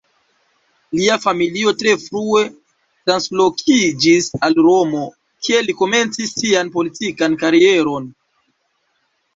[0.99, 2.41] Lia familio tre frue
[3.11, 5.05] translokiĝis al Romo,
[5.45, 8.15] kie li komencis sian politikan karieron.